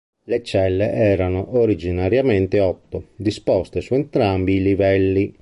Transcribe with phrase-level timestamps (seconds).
[0.23, 5.35] Le celle erano originariamente otto, disposte su entrambi i livelli.